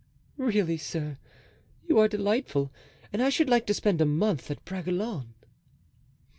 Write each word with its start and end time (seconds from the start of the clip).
"Really, 0.39 0.77
sir, 0.77 1.19
you 1.87 1.99
are 1.99 2.07
delightful, 2.07 2.73
and 3.13 3.21
I 3.21 3.29
should 3.29 3.49
like 3.51 3.67
to 3.67 3.73
spend 3.75 4.01
a 4.01 4.05
month 4.07 4.49
at 4.49 4.65
Bragelonne." 4.65 5.35